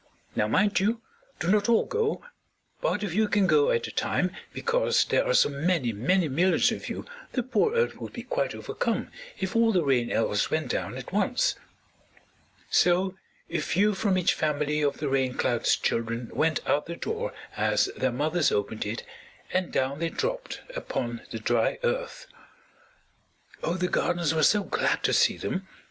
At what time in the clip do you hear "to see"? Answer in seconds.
25.03-25.37